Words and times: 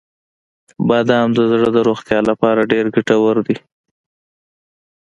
•بادام 0.87 1.29
د 1.33 1.39
زړه 1.51 1.69
د 1.73 1.77
روغتیا 1.87 2.19
لپاره 2.29 2.67
ډیره 2.71 2.89
ګټور 2.95 3.35
دی. 3.47 3.57